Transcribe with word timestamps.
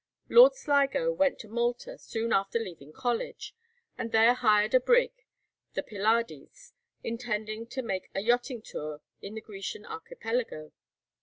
Lord 0.29 0.55
Sligo 0.55 1.11
went 1.11 1.37
to 1.41 1.47
Malta 1.47 1.99
soon 1.99 2.33
after 2.33 2.57
leaving 2.57 2.91
College, 2.91 3.53
and 3.99 4.11
there 4.11 4.33
hired 4.33 4.73
a 4.73 4.79
brig, 4.79 5.11
the 5.73 5.83
'Pylades,' 5.83 6.73
intending 7.03 7.67
to 7.67 7.83
make 7.83 8.09
a 8.15 8.21
yachting 8.21 8.63
tour 8.63 9.01
in 9.21 9.35
the 9.35 9.41
Grecian 9.41 9.85
Archipelago. 9.85 10.71